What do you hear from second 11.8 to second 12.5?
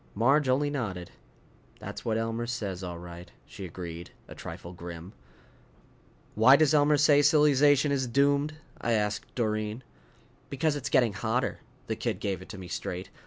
The kid gave it